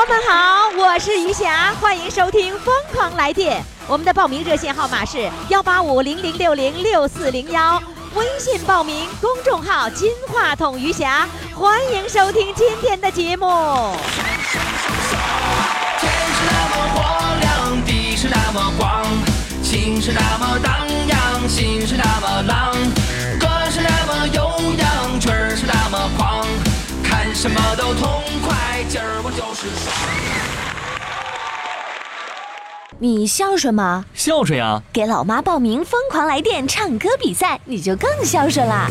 [0.00, 3.60] 宝宝们好，我是余霞，欢迎收听《疯狂来电》。
[3.86, 7.78] 我们的报名热线号码是幺八五零零六零六四零幺，
[8.14, 13.46] 微信报名，公众号“金话筒余霞”，欢迎收听今天的节目。
[16.00, 17.02] 天是那么火
[17.42, 19.04] 亮，地是那么广，
[19.62, 22.72] 情是那么荡漾，心是那么浪，
[23.38, 24.49] 歌是那么悠，
[27.42, 29.90] 什么都痛快，今儿我就是爽。
[32.98, 34.04] 你孝顺吗？
[34.12, 34.82] 孝顺呀！
[34.92, 38.90] 给老妈报名《疯狂来电》唱歌比赛，你就更孝顺啦！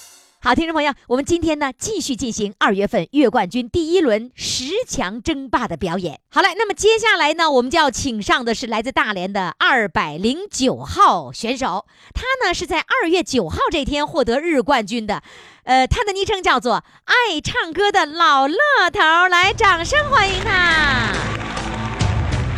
[0.43, 6.19] 好，听众朋友，我们今天呢继续进行二月份月冠军第一轮十强争霸的表演。
[6.31, 15.21] 好嘞，那么接下来呢，我们就要请上的是来自大连的二百零九号选手，他呢是在二月九号这天获得日冠军的，
[15.63, 18.57] 呃，他的昵称叫做“爱唱歌的老乐
[18.91, 21.13] 头”，来，掌声欢迎他。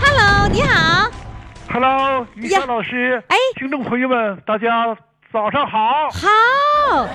[0.01, 1.11] Hello，你好。
[1.67, 4.97] Hello，于谦老师，哎听众朋友们，大家
[5.33, 6.07] 早上好。
[6.11, 7.07] 好，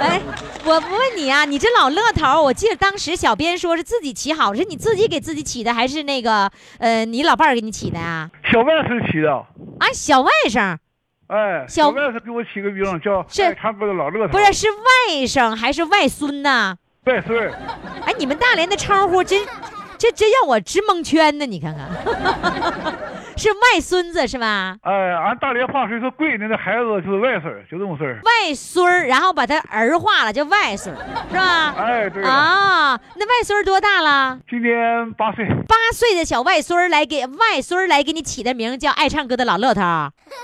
[0.00, 0.20] 哎，
[0.64, 8.28] 我不问你啊，你这老乐头，我记得当时小编说是自己起好，是你自己给自己起的，还是那个呃你老伴儿给你起的啊？
[8.50, 10.76] 小外甥起的，啊，小外甥
[11.28, 16.74] 哎，小小外甥给我起个名叫是爱唱歌的老乐头，不是是外甥还是外孙呐？
[17.04, 17.48] 外孙，
[18.04, 19.40] 哎，你们大连的称呼真，
[19.96, 21.46] 这真让我直蒙圈呢！
[21.46, 21.88] 你看看，
[23.42, 24.76] 是外孙子是吧？
[24.82, 28.20] 哎，俺大连话是说闺女的孩子就是外孙儿，就这么事儿。
[28.22, 30.98] 外孙儿，然后把他儿化了，叫外孙儿，
[31.28, 31.74] 是吧？
[31.76, 34.38] 哎，对啊，啊，那外孙儿多大了？
[34.48, 39.80] 今年八岁，八岁的小外孙儿来给外孙儿来给你起的名叫爱唱歌的老乐头。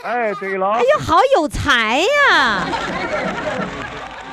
[0.02, 2.64] 哎，对了，哎呦，好有才呀！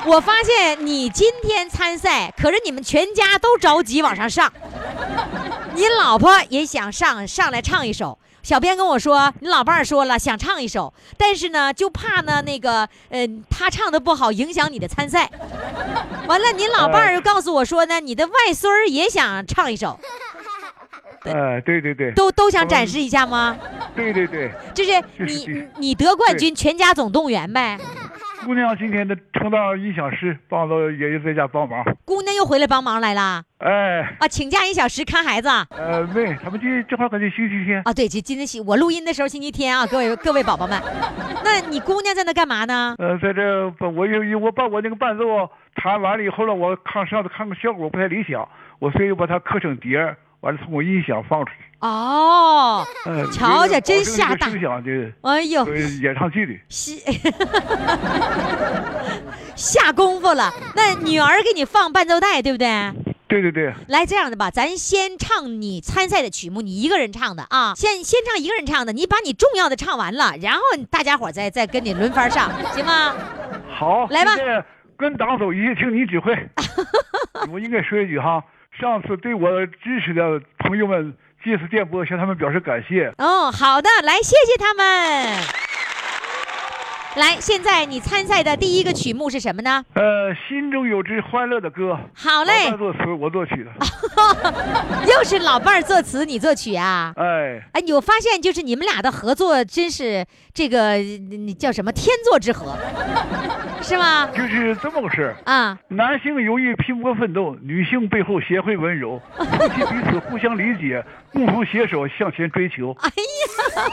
[0.06, 4.52] 我发现你今天参赛，可是你们全家都着急往上上，
[5.74, 8.18] 你老婆也想上上来唱一首。
[8.46, 15.28] 小编跟我说，你老伴儿说了想唱一首，但是呢，就怕呢那个，呃，他唱的不好影响你的参赛。
[16.28, 19.98] 完了，您老伴儿又告诉我说呢，你的外孙儿也想唱一首，
[21.24, 23.58] 呃，对对对，都都想展示一下吗？
[23.96, 27.76] 对对对，就是就 是你对你得冠军，全家总动员呗。
[28.44, 31.82] 姑娘今天的充当音响师，帮着爷爷在家帮忙。
[32.04, 35.66] 姑娘又回来帮忙来了哎，啊，请假一小时看孩子啊。
[35.70, 40.80] 呃，没，他们今正好赶上星期天啊，对，今今天星我录音的时候星期天啊，各位各位宝宝们，
[41.42, 42.94] 那你姑娘在那干嘛呢？
[42.98, 45.24] 呃，在这把我有我把我那个伴奏
[45.74, 48.46] 弹完了以后呢，我看上次看个效果不太理想，
[48.78, 51.56] 我所以把它刻成碟儿，完了从我音响放出去。
[51.80, 56.54] 哦，呃，瞧瞧真下大声响的哎呦呃，演唱剧的。
[56.68, 56.94] 下
[59.82, 60.52] 下功夫了。
[60.76, 62.92] 那女儿给你放伴奏带，对不对？
[63.28, 73.12] 对对对，来这样的吧，咱先唱你参赛的曲目，你一个人唱的啊，先先唱一个人唱的，你把你重要的唱完了，然后大家伙再再跟你轮番上，行吗？
[73.68, 74.30] 好，来吧
[74.96, 76.32] 跟党走，一切听你指挥。
[77.52, 78.42] 我应该说一句哈，
[78.80, 83.12] 上次对我支持的朋友们借此电波向他们表示感谢。
[83.18, 85.75] 哦，好的，来，谢谢他们。
[87.16, 89.82] 来，现在你参赛的第一个曲目是什么呢？
[89.94, 93.70] 呃，心中有支欢乐的歌，好嘞老伴，作词，我作曲的。
[95.10, 97.14] 又是老伴儿作词，你作曲啊？
[97.16, 102.76] 哎，哎，我发现就是你们俩的合作真是这个你叫什么天作之合，
[103.80, 104.28] 是吗？
[104.36, 105.36] 就是这么个事儿。
[105.50, 111.02] 啊，男性由于拼搏奋斗，女性背后贤惠温柔，夫妻彼此互相理解，
[111.32, 112.94] 共同携手向前追求。
[113.00, 113.10] 哎
[113.80, 113.86] 呀，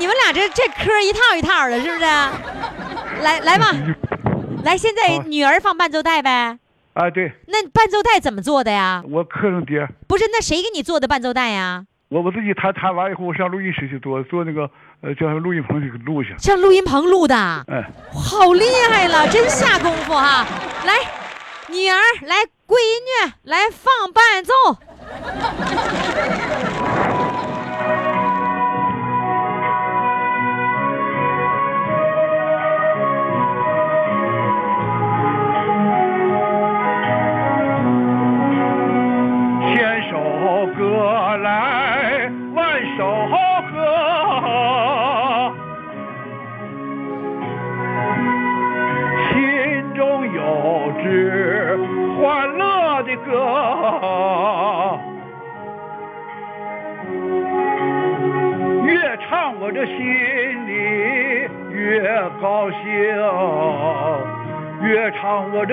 [0.00, 2.00] 你们俩这这嗑一套一套的，是不是？
[3.22, 3.66] 来来吧，
[4.64, 6.58] 来，现在女儿放伴奏带呗。
[6.94, 9.02] 啊，对，那伴奏带怎么做的呀？
[9.10, 11.84] 我刻上碟，不是，那谁给你做的伴奏带呀？
[12.08, 14.68] 我我自己弹弹完以后，我上录音室去做做那个
[15.02, 16.34] 呃叫录音棚去录去。
[16.38, 17.36] 上录音棚录的，
[17.68, 20.46] 哎，好厉害了，真下功夫哈！
[20.86, 20.94] 来，
[21.68, 22.36] 女儿，来
[22.66, 22.74] 闺
[23.04, 24.52] 女，来放伴奏。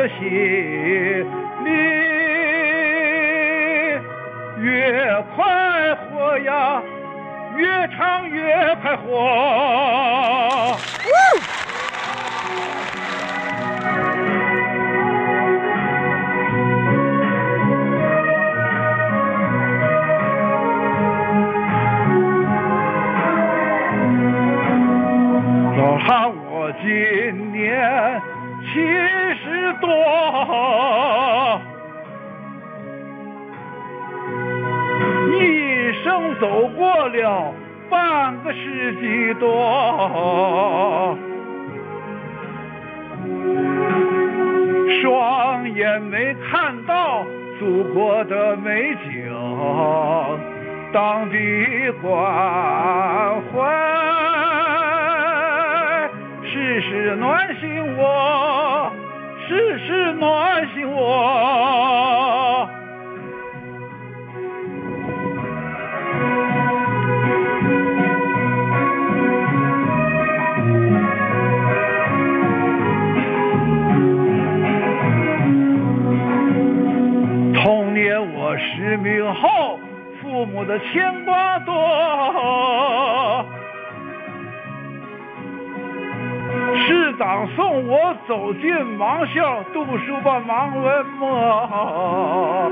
[0.10, 1.26] 心
[1.64, 1.68] 里。
[4.60, 6.82] 越快活呀，
[7.58, 9.06] 越唱越快活。
[25.78, 28.22] 老汉我今年
[28.68, 29.88] 七十多。
[35.40, 35.42] 一
[36.04, 37.54] 生走过了
[37.90, 41.18] 半个世纪多，
[45.02, 47.26] 双眼没看到
[47.60, 49.32] 祖国的美景，
[50.92, 51.36] 当地
[52.02, 52.14] 关
[53.54, 53.97] 怀，
[56.68, 58.92] 时时暖心窝，
[59.48, 62.70] 时时暖心窝。
[77.54, 79.80] 童年我失明后，
[80.22, 81.74] 父母的牵挂多。
[87.18, 92.72] 长送我走进盲校，读书把盲文摸。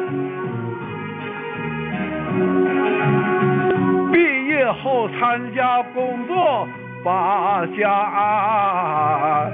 [4.14, 6.68] 毕业后参加工作，
[7.04, 9.52] 把家安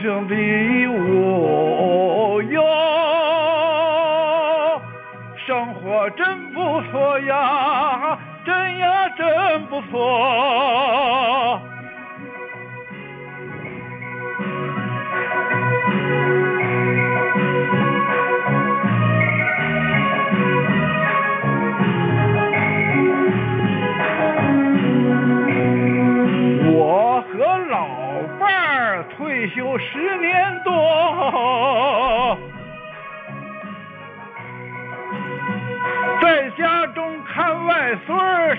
[0.00, 0.34] 兄弟
[0.86, 2.62] 我哟。
[5.46, 11.60] 生活真不错呀，真呀真不错。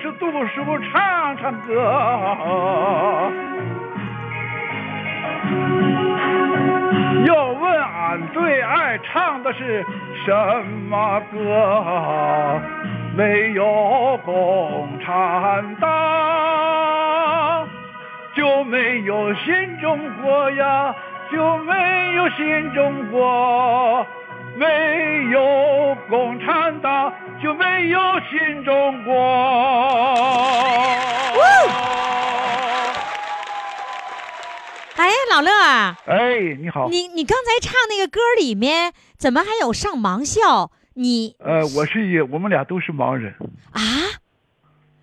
[0.04, 0.62] 是读书
[0.92, 3.32] 唱唱歌。
[7.26, 9.86] 要问俺最爱唱的是
[10.26, 12.60] 什么歌？
[13.16, 17.66] 没有共产党，
[18.36, 20.94] 就没有新中国呀，
[21.32, 24.06] 就没有新中国。
[24.56, 24.66] 没
[25.32, 29.14] 有共产党，就没有新中国。
[34.96, 40.72] 哎，老乐啊，哎，你好，你你刚才唱那个歌里面怎么还有上盲校？
[40.94, 43.34] 你呃，我是一，我们俩都是盲人，
[43.72, 43.82] 啊？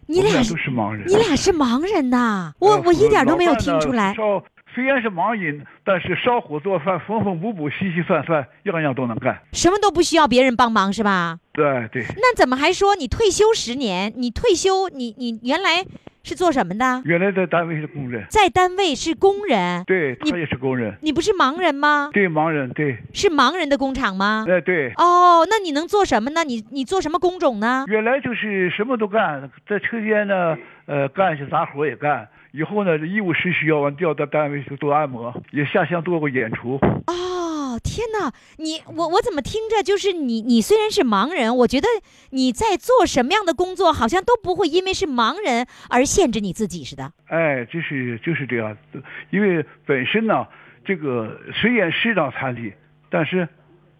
[0.06, 1.06] 你俩都是盲人。
[1.08, 2.52] 你俩是盲人呐？
[2.60, 4.14] 我呃我一点都没有听出来。
[4.14, 4.42] 烧
[4.74, 9.40] 虽然是盲人，但是烧火做饭、缝缝补补、洗洗涮涮，样样都能干。
[9.52, 11.38] 什么都不需要别人帮忙是吧？
[11.52, 14.12] 对对，那怎么还说你退休十年？
[14.16, 15.84] 你退休，你你原来
[16.22, 17.02] 是做什么的？
[17.04, 22.10] 原来在单位是工人，在单位是工人，对他也是工人，你不是盲人吗？
[22.12, 24.44] 对盲人，对，是盲人的工厂吗？
[24.48, 24.92] 哎对。
[24.96, 26.44] 哦，那你能做什么呢？
[26.44, 27.84] 你你做什么工种呢？
[27.88, 32.28] 原来就是什么都干，在车间呢，呃，干些杂活也干。
[32.52, 36.80] 以后呢，医务室需要完调到单位去做按摩，也下乡做过演出。
[37.06, 38.32] 哦，天哪！
[38.56, 41.86] 你我我怎么听着就是你你虽然是盲人，我觉得
[42.30, 47.12] 你在做什么样的工作，好像都不会因为是盲人而限制你自己似的。
[47.26, 50.46] 哎，就是就是这样子，因为本身呢，
[50.84, 52.72] 这个虽然视障残疾，
[53.08, 53.48] 但是，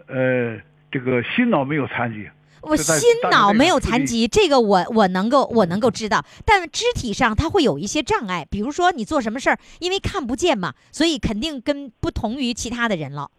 [0.06, 0.58] 呃，
[0.90, 2.28] 这个心脑没有残疾。
[2.62, 2.96] 我心
[3.30, 13.30] 脑没有残疾，这个我我能够我能够知道，但肢体上它会有一些障碍，比如说你做什么事儿，因为看不见嘛，所以肯定跟不同于其他的人了。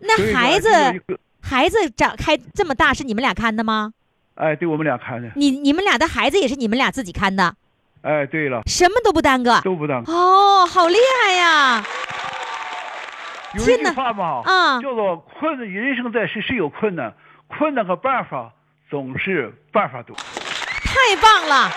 [0.00, 0.68] 那孩子
[1.40, 3.92] 孩子长开这么大是你们俩看的吗？
[4.34, 7.56] 哎，对我们俩看的，你你们俩的孩子也是你们俩自己看的，
[8.02, 9.60] 哎，对了，什么都不耽搁。
[9.62, 10.12] 都不耽搁。
[10.12, 11.84] 哦，好厉害呀！
[13.54, 17.14] 有一句话嘛，啊叫做困难，人生在世是有困难，
[17.48, 18.52] 困难和办法
[18.90, 20.16] 总是办法多。
[20.16, 21.70] 太棒了！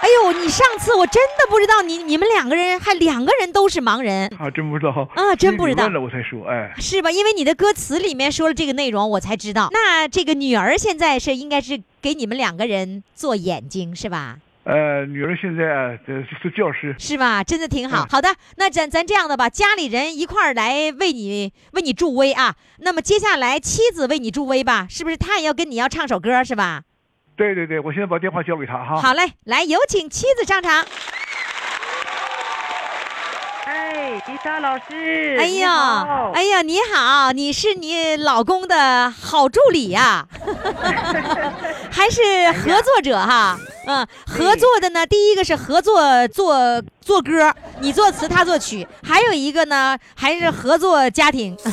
[0.00, 7.10] 哎呦，你上次我真的不知道你你们两个人还两个人都是盲人，啊，真不知道啊真不知道问了我才说，哎，是吧？
[7.10, 9.70] 因为你的歌词里面说了这个内容，我才知道。
[9.72, 14.36] 那这个女儿现在是应该是给你们两个人做眼睛是吧？
[14.64, 15.62] 呃，女儿现在
[16.06, 17.44] 呃是教师，是吧？
[17.44, 18.04] 真的挺好。
[18.04, 22.54] 嗯好的，那咱咱这样的吧，家里人一块儿来为你为你助威啊。
[22.78, 25.16] 那么接下来妻子为你助威吧，是不是？
[25.16, 26.82] 她也要跟你要唱首歌是吧？
[27.36, 28.96] 对对对，我现在把电话交给她哈。
[29.00, 30.84] 好嘞，来有请妻子上场。
[33.66, 40.26] 哎，丽莎老师，哎呀，哎呀，你好，你是你老公的好助理呀、
[41.92, 43.58] 还是合作者哈？
[43.86, 51.56] 嗯，合作的呢，第一个是合作做做歌，你作词，他作曲，还有一个呢，还是合作家庭。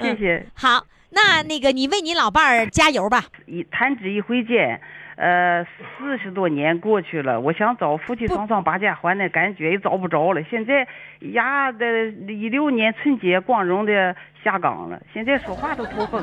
[0.00, 0.46] 谢谢。
[0.54, 3.24] 好，那那个你为你老伴儿加油吧。
[3.46, 4.80] 一弹指一挥间，
[5.22, 5.64] 呃，
[5.96, 10.42] 四十多年过去了，我想找夫妻双双把家还的感觉也找不着了。
[10.50, 10.84] 现在
[11.32, 11.86] 呀的
[12.26, 16.20] 一六年春节光荣的下岗了，现在说话都头昏。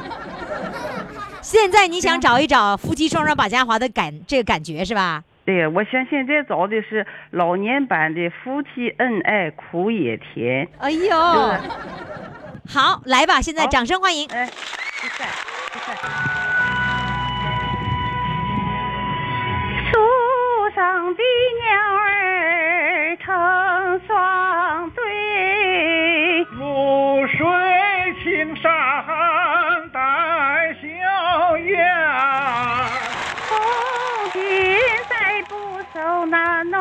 [1.42, 5.24] 现在你想找一找夫妻双双把家还的感这个感觉是吧？
[5.46, 10.68] 对，我想现在找的是老年版的夫妻恩爱苦也甜。
[10.78, 11.18] 哎呦，
[12.68, 14.28] 好，来吧，现在掌声欢迎。
[14.28, 15.26] 哎，第三，
[15.72, 16.89] 第三。
[19.92, 19.96] 树
[20.76, 21.24] 上的
[21.64, 27.38] 鸟儿成双对，露水
[28.24, 28.70] 青山
[29.92, 30.00] 带
[30.82, 31.78] 笑颜，
[33.50, 33.50] 红
[34.34, 34.42] 军
[35.10, 35.56] 再不
[35.94, 36.78] 受那农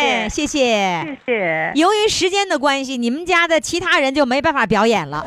[0.00, 1.18] 谢，谢谢。
[1.26, 1.72] 谢谢。
[1.74, 5.26] 由于时间的关系，你们家的其他人就没办法表演了。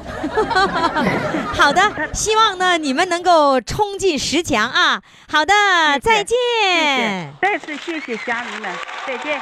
[1.53, 1.81] 好的，
[2.13, 5.01] 希望呢你们能够冲进十强啊！
[5.27, 5.53] 好的，
[6.01, 6.35] 再见。
[7.41, 8.71] 再次谢谢家人们，
[9.05, 9.41] 再见。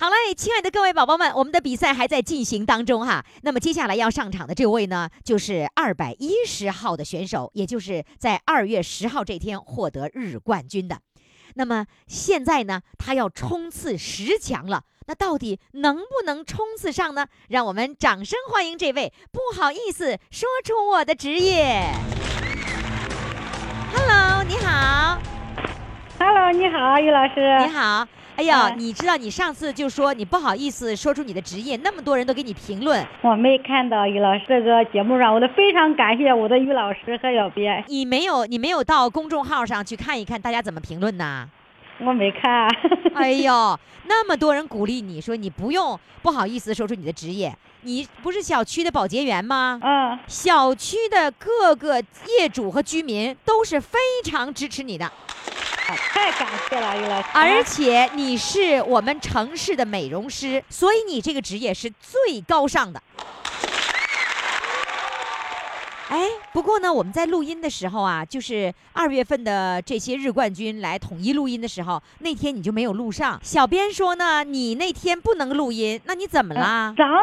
[0.00, 3.22] 好嘞，亲爱的各位宝宝们，我们的比赛还在进行当中哈。
[3.42, 11.00] 那么接下来要上场的这位呢，就是二百一十号的选手，也就是在二月十号这天获得日冠军的。
[11.56, 14.84] 那么现在呢，他要冲刺十强了。
[15.06, 17.26] 那到底能不能冲刺上呢？
[17.50, 21.84] 让我们掌声欢迎这位不好意思说出我的职业。
[23.94, 25.20] Hello，你好
[26.18, 27.66] ，Hello，你好，于老师。
[27.66, 28.08] 你好。
[28.40, 37.84] 哎呀，嗯你知道你上次就说你不好意思说出你的职业，那么多人都给你评论，我没看到于老师这个节目上，我都非常感谢我的于老师和小编。
[37.88, 41.46] 你没有你没有到公众号上去看一看大家怎么评论呐？
[41.98, 42.66] 我没看。
[43.12, 43.78] 哎呦，
[44.08, 49.78] 那么多人鼓励你说你不用不好意思说出你的职业，你不是小区的保洁员吗？
[49.82, 52.00] 嗯，小区的各个
[52.38, 55.12] 业主和居民都是非常支持你的。
[55.96, 57.28] 太感谢了，于老师。
[57.32, 63.02] 而且你是我们城市的美容师，所以你这个职业是最高尚的。
[66.08, 73.38] 哎，不过呢，我们在录音的时候啊，就是二月份的这些日冠军来统一录音的时候，那天你就没有录上。
[73.44, 76.92] 小编说呢，你那天不能录音，那你怎么了？
[76.96, 77.14] 嗓子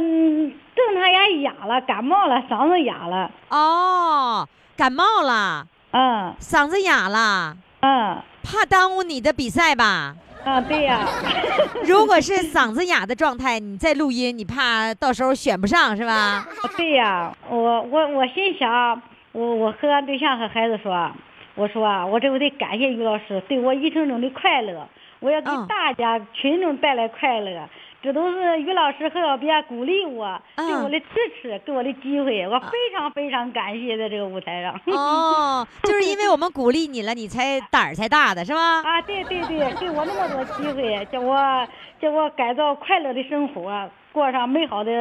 [0.00, 3.28] 嗯正常也哑了，感冒了，嗓子哑了。
[3.48, 10.14] 哦，感冒了，嗯嗓子哑了，嗯怕耽误你的比赛吧？
[10.44, 11.06] 啊，对呀、
[11.84, 16.46] 如果是嗓子哑的状态，你再录音，你怕到时候选不上是吧？
[16.76, 21.10] 对呀、我我我心想，我我和俺对象和孩子说，
[21.54, 24.88] 我说啊，我这我得感谢于老师对我一生中的快乐，
[25.20, 27.68] 我要给嗯大家群众带来快乐。
[28.00, 31.06] 这都是于老师和小编鼓励我，对嗯我的支
[31.42, 34.80] 持，给我的机会，我非常非常感谢在这个舞台上。
[34.86, 38.82] 哦，就是因为我们鼓励你了，你才胆儿才大的是吧？
[38.82, 41.66] 啊，对对对，给我那么多机会，叫我
[42.00, 44.92] 叫我改造快乐的生活，过上美好的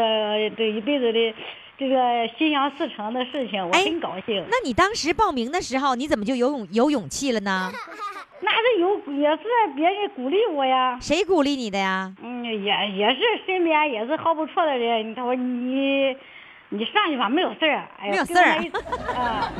[0.57, 1.35] 这一辈子的
[1.77, 4.43] 这个心想事成的事情，我哎很高兴。
[4.49, 7.71] 那你当时报名的时候，你怎么就有勇有勇气了呢？
[8.39, 9.43] 那是有也是
[9.75, 12.13] 别人鼓励我呀，谁鼓励你的呀？
[12.21, 12.51] 嗯，也
[12.95, 16.15] 也是身边也是好不错的人，他说你
[16.69, 18.63] 你上去吧，没有事儿，哎，没有事儿
[19.15, 19.51] 啊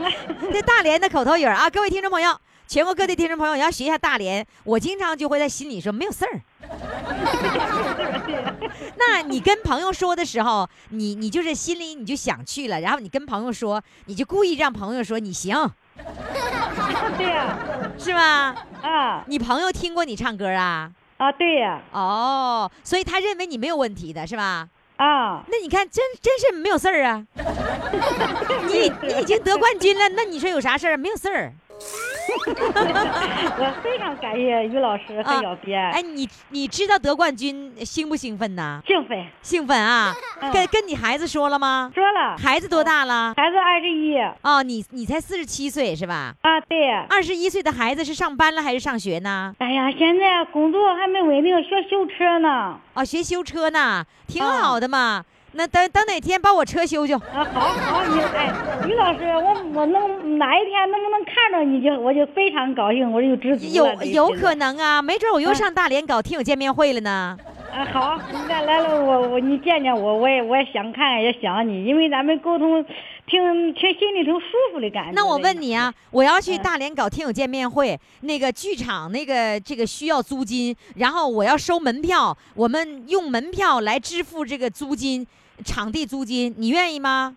[0.52, 4.46] 这大连的口头语啊，各位听众朋友，全国各地听众朋友也要学一下大连。
[4.64, 6.40] 我经常就会在心里说没有事儿。
[8.98, 15.56] 那你跟朋友说的时候，你你就是心里你就想去了，然后你跟朋友说，你就故意让朋友说你行，
[17.18, 17.58] 对呀，
[17.98, 18.54] 是吗？
[18.82, 20.90] 啊你朋友听过你唱歌啊？
[21.18, 24.68] 啊对呀，哦，所以他认为你没有问题的是吧？
[24.96, 27.22] 啊，那你看，真真是没有事儿啊！
[28.66, 30.96] 你你已经得冠军了，那你说有啥事儿？
[30.96, 31.52] 没有事儿。
[32.46, 38.80] 我非常感谢于老师和啊小编，哎，你你知道得冠军兴不兴奋呐？
[38.86, 40.14] 兴奋，兴奋啊！
[40.40, 41.90] 嗯跟跟你孩子说了吗？
[41.94, 43.34] 说了，孩子多大了？
[43.36, 46.34] 孩子二十一，哦，你你才四十七岁是吧？
[46.42, 46.92] 啊对。
[47.08, 49.54] 二十一岁的孩子是上班了还是上学呢？
[49.58, 52.78] 哎呀，现在工作还没稳定，学修车呢。
[52.94, 55.24] 哦，学修车呢，挺啊好的嘛。
[55.56, 57.16] 那等等哪天把我车修修。
[57.16, 58.52] 啊，好好，你哎，
[58.86, 64.04] 于老师，我我能哪一天能不能看着你就我就非常高兴，我就知足了。
[64.04, 67.36] 有有可能能啊，没准我又啊上大连搞听友见面会了呢。
[67.72, 72.82] 啊，好，你再来了，我我你见见我，我也我也想看看，也想你，因为咱们沟通，
[73.26, 75.12] 挺挺心里头舒服的感觉。
[75.12, 85.26] 那我问你啊，我要去嗯大连搞听友见面会，那个剧场那个这个需要租金，然后我要收门票，我们用门票来支付这个租金，
[85.64, 87.36] 场地租金，你愿意吗？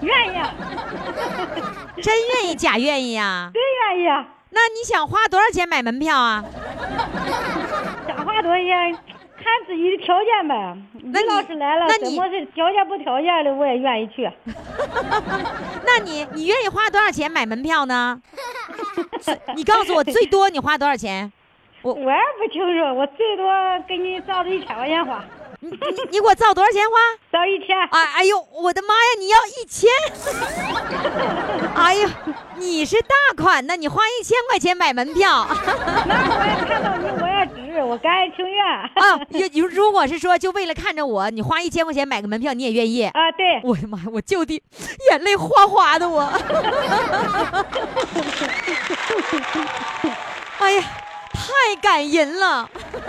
[0.00, 0.52] 愿意啊，
[2.02, 3.50] 真愿意假愿意呀？
[3.54, 3.62] 真
[3.96, 6.44] 愿意啊，那你想花多少钱买门票啊？
[8.06, 10.76] 想花多少钱，看自己的条件呗。
[10.94, 14.30] 于那你老师来了，那你怎么是条件不条件的，我也愿意去。
[15.86, 18.20] 那你你愿意花多少钱买门票呢？
[19.54, 21.32] 你告诉我最多你花多少钱？
[21.82, 23.46] 我我也不清楚，我最多
[23.86, 25.24] 给你照着一千块钱花，
[25.70, 26.96] 你给我造多少钱花？
[27.30, 27.76] 造一千。
[27.90, 29.00] 哎哎呦，我的妈呀！
[29.18, 29.90] 你要一千？
[31.74, 32.10] 哎呀，
[32.56, 33.76] 你是大款呢！
[33.76, 35.46] 你花一千块钱买门票
[36.06, 38.64] 那我也看到你，我也值，我甘愿情愿。
[38.64, 39.20] 啊？
[39.54, 43.04] 如如果是说就为了看着我，你花一千块钱买个门票，你也愿意？
[43.04, 44.04] 啊，对，我的妈呀！
[44.12, 44.62] 我就地
[45.10, 46.22] 眼泪哗哗的我。
[50.58, 50.84] 哎呀，
[51.32, 52.68] 太感人了，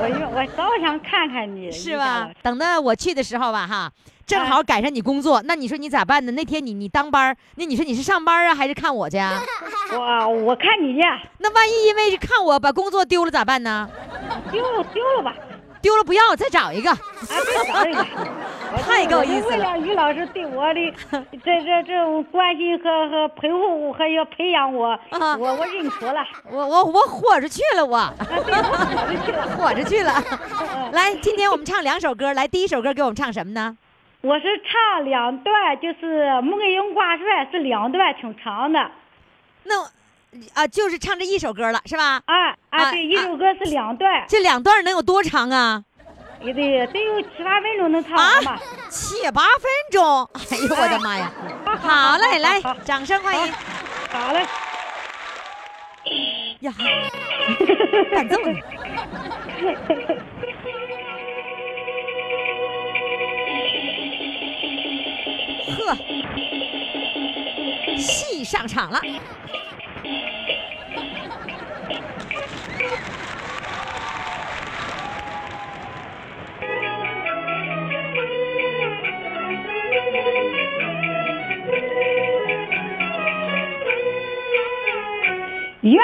[0.00, 2.30] 我早想看看你，是吧？
[2.42, 3.90] 等到我去的时候吧，哈，
[4.26, 6.32] 正好赶上你工作，那你说你咋办呢？
[6.32, 9.40] 那天你你当班儿，那你说你是上班啊，还是看我去啊？
[9.92, 11.00] 我我看你去，
[11.38, 13.88] 那万一因为是看我把工作丢了咋办呢？
[14.50, 15.34] 丢了丢了吧，
[15.80, 16.90] 丢了不要，再找一个。
[16.90, 18.06] 啊，再找一个。
[18.78, 20.94] 太够意思为了了于老师对我的
[21.44, 26.24] 这这这种关心和和陪护还要培养我，啊我我认错了。
[26.50, 29.46] 我我我豁出去了，我啊，对，我跑着去了。
[29.56, 30.90] 豁出去了。
[30.92, 33.76] 来，今天我们唱两首歌，来，第一首歌给我们唱什么呢？
[34.22, 38.90] 我是唱两段，就是《穆桂英挂帅》是两段，挺长的。
[39.64, 39.82] 那
[40.54, 42.22] 啊，就是唱这一首歌了，是吧？
[42.26, 45.82] 啊啊啊，对，一首歌是两段，这两段能有多长啊？
[46.44, 48.60] 也得得有七八分钟能唱完吧。
[48.88, 50.28] 七八分钟。
[50.50, 51.32] 哎呦我的妈呀！
[51.80, 53.52] 好嘞，来， 掌声欢迎
[54.10, 54.46] 好嘞，
[56.60, 56.72] 呀！
[58.12, 58.58] 伴奏呢？
[65.76, 65.96] 呵，
[67.96, 69.00] 戏上场了。
[85.82, 86.00] 愿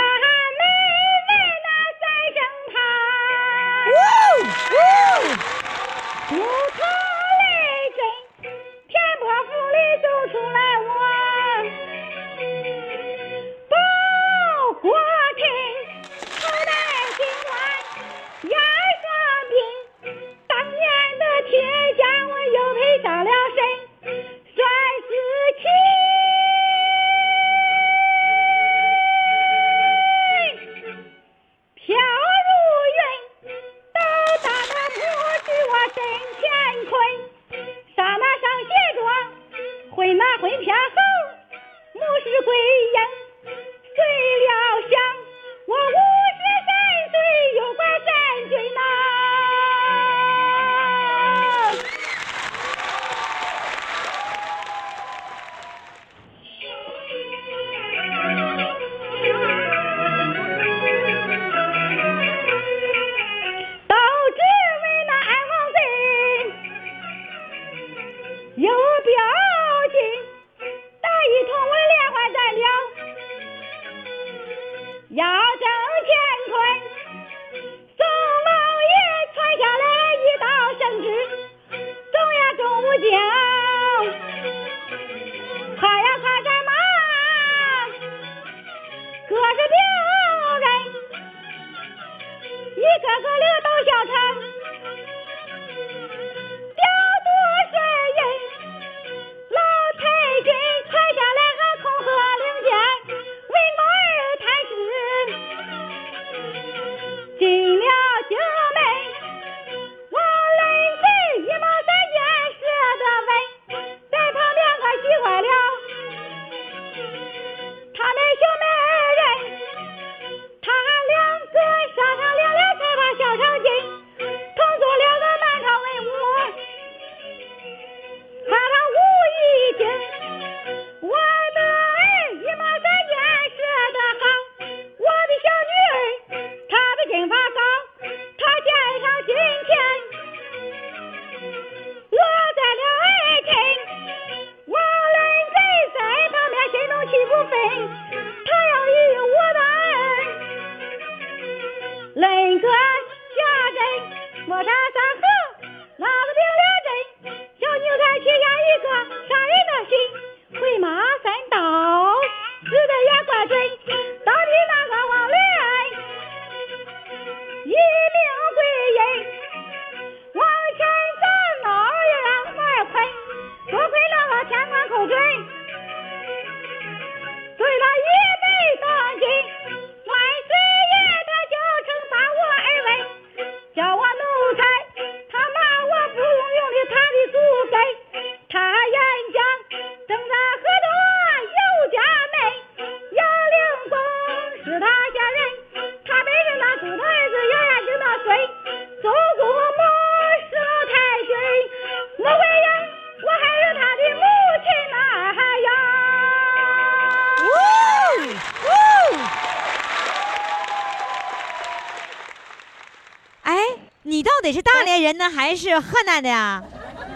[214.42, 216.62] 底是大连人呢，还是河南的呀？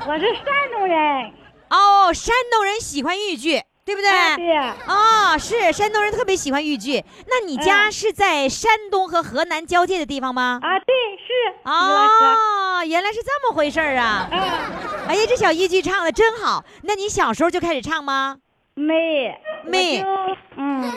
[0.07, 1.33] 我是山东人，
[1.71, 4.11] 哦，山东人喜欢豫剧，对不对？
[4.11, 4.57] 哎对，
[4.87, 7.05] 哦，是山东人特别喜欢豫剧。
[7.29, 10.59] 那你家嗯是在山东和河南交界的地方吗？
[10.63, 14.29] 啊对是，哦，原来是这么回事儿啊！
[14.33, 14.41] 嗯，
[15.09, 16.65] 哎呀，这小豫剧唱的真好。
[16.83, 18.39] 那你小时候就开始唱吗？
[18.75, 19.33] 没
[19.67, 20.03] 没
[20.57, 20.93] 嗯，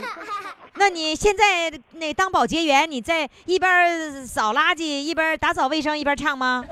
[0.77, 6.63] 那你现在那当保洁员，你在一边扫垃圾，一边打扫卫生，一边唱吗？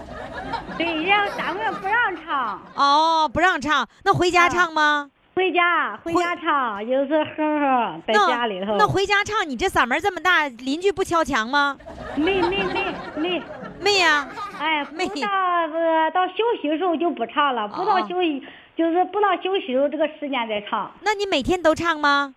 [0.78, 5.10] 对，让单位不让唱，哦，不让唱，那回家啊唱吗？
[5.36, 11.78] 回家回家唱，有时候哼哼在家里头，那回家唱，你这嗓门这么大，邻居不敲墙吗？
[12.16, 13.42] 没没没没，
[13.82, 14.28] 没呀、
[14.60, 22.36] 哎， 没到呃到休息的时候就不唱了，不到哦休息就是不到休息的时候这个时间再唱，那你每天都唱吗？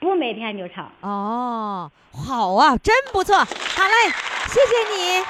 [0.00, 0.88] 不每天就唱。
[1.00, 3.36] 哦，好啊，真不错。
[3.36, 4.12] 好嘞，
[4.48, 5.24] 谢谢你，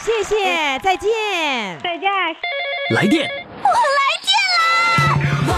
[0.00, 1.10] 谢谢，再见。
[1.82, 2.10] 再见。
[2.94, 3.30] 来电，
[3.62, 5.54] 我来电啦！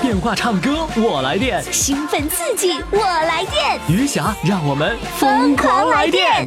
[0.00, 1.62] 电话唱歌，我来电。
[1.72, 6.46] 兴奋刺激，我来电，余霞，让我们疯狂来电！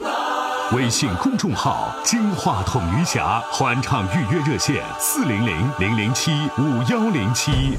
[0.73, 7.77] 微信公众号“金话筒余霞”欢唱预约热线：四零零零零七五幺零七。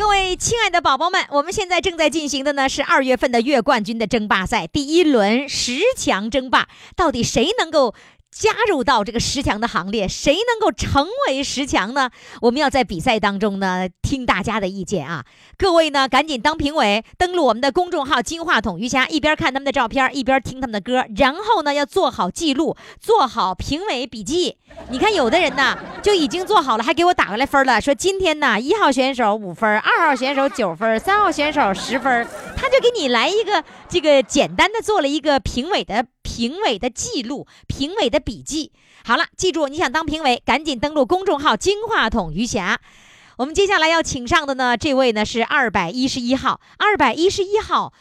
[0.00, 7.94] 各位亲爱的宝宝们，我们现在正在进行的呢是二月份的月冠军的争霸赛第一轮十强争霸，到底谁能够？
[8.30, 12.10] 加入到这个十强的行列，谁能够成为十强呢？
[12.40, 15.24] 我们要在比赛当中呢听大家的意见啊！
[15.58, 24.56] 各位呢赶紧当评委，登录我们的公众号“金话筒瑜伽”，一边看他们的照片，一边听他们的歌，然后呢要做好记录，做好评委笔记。
[24.90, 36.06] 你看有的人呢就已经做好了，还给我打过来分了，说今天呢一号选手五分，二号选手九分，三号选手十分，他就给你来一个这个简单的做了一个评委的。
[36.22, 38.72] 评委的记录，评委的笔记。
[39.04, 42.80] 好了，记住，你想当评委，赶紧登录公众号“金话筒余霞”。
[43.38, 47.94] 我们接下来要请上的呢，这位呢是二百一十一号，二百一十一号，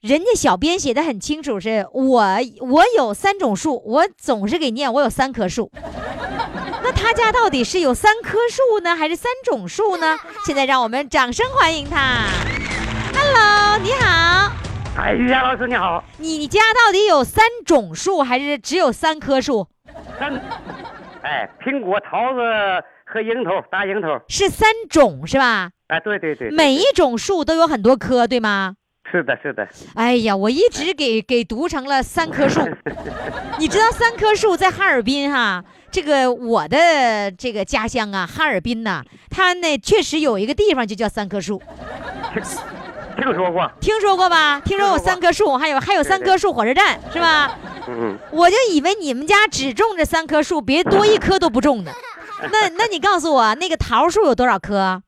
[0.00, 2.24] 人家小编写的很清楚，是我
[2.60, 5.70] 我有三种树，我总是给念我有三棵树。
[6.82, 10.18] 那他家到底是有三棵树呢，还是三种树呢？
[10.44, 12.24] 现在让我们掌声欢迎他。
[13.14, 14.59] Hello，你好。
[14.96, 19.66] 哎，于霞老师你好，你家到底有三种树还是只有三棵树？
[20.18, 20.34] 三，
[21.22, 22.40] 哎，苹果、桃子
[23.06, 25.70] 和樱桃，大樱桃是三种是吧？
[25.88, 28.74] 哎，对对对，每一种树都有很多棵，对吗？
[29.10, 29.66] 是的，是的。
[29.94, 32.60] 哎呀，我一直给给读成了三棵树。
[33.58, 35.64] 你知道三棵树在哈尔滨哈？
[35.90, 41.60] 这个我的这个家乡啊，哈尔滨呐，它那确实有一个地方就叫三棵树。
[43.20, 44.60] 听说过，听说过吧？
[44.60, 47.58] 听说有三棵树，还有还有三棵树火车站，是吧？
[47.86, 51.92] 嗯，我就以为你们家只种这三棵树，别多一棵都不种的。
[52.50, 55.02] 那那你告诉我，那个桃树有多少棵？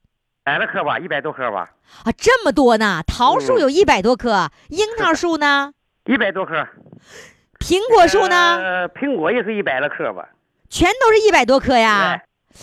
[0.45, 1.71] 百来棵吧，一百多棵吧。
[2.05, 3.03] 啊，这么多呢！
[3.07, 5.73] 桃树有一百多棵，樱桃树呢？
[6.07, 6.67] 一百多棵。
[7.59, 8.59] 苹果树呢？
[8.61, 10.29] 呃，苹果也是一百来棵吧。
[10.69, 12.21] 全都是一百多棵呀。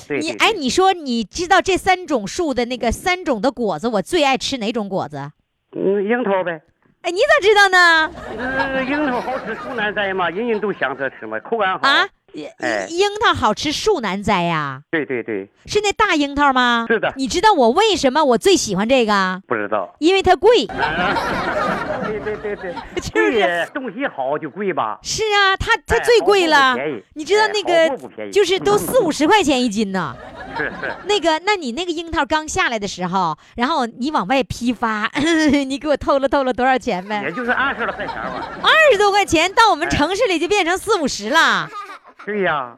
[0.09, 5.31] 你哎，你说你知道这三种树的那个三种的果子，我最爱吃哪种果子？
[5.75, 6.61] 嗯，樱桃呗。
[7.01, 8.11] 哎，你咋知道呢？
[8.37, 11.87] 呃，樱桃好吃，树难栽嘛，人人都想着吃嘛，口感好。
[11.87, 14.81] 啊，樱桃好吃，树难栽呀。
[14.91, 15.49] 对对对。
[15.65, 16.85] 是那大樱桃吗？
[16.87, 17.13] 是的。
[17.17, 19.41] 你知道我为什么我最喜欢这个？
[19.47, 19.93] 不知道。
[19.99, 20.65] 因为它贵。
[20.65, 22.73] 对对对对，
[23.13, 24.99] 贵东西好就贵吧？
[25.03, 26.75] 是啊，它它最贵了。
[27.13, 30.15] 你知道那个就是都 四五十块钱一斤呢。
[30.57, 35.09] 是是，那个，那你那个樱桃刚下来的时候，然后你往外批发，
[35.67, 37.23] 你给我透了透了多少钱呗？
[37.25, 38.49] 也就是二十多块钱吧。
[38.63, 41.69] 二十多块钱到我们城市里就变成四五十了。
[42.25, 42.77] 对呀。